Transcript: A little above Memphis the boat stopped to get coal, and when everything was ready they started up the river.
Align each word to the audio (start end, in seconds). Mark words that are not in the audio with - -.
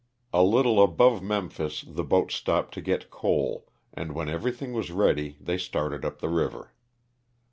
A 0.33 0.41
little 0.41 0.81
above 0.81 1.21
Memphis 1.21 1.85
the 1.87 2.03
boat 2.03 2.31
stopped 2.31 2.73
to 2.73 2.81
get 2.81 3.11
coal, 3.11 3.67
and 3.93 4.13
when 4.15 4.29
everything 4.29 4.73
was 4.73 4.89
ready 4.89 5.37
they 5.39 5.59
started 5.59 6.03
up 6.03 6.21
the 6.21 6.27
river. 6.29 6.73